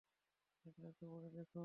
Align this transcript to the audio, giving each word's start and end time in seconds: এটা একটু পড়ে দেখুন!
এটা 0.65 0.87
একটু 0.87 1.05
পড়ে 1.11 1.29
দেখুন! 1.35 1.59